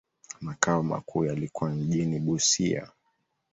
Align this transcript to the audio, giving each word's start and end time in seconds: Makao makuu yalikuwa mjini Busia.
Makao 0.41 0.83
makuu 0.83 1.25
yalikuwa 1.25 1.69
mjini 1.69 2.19
Busia. 2.19 2.91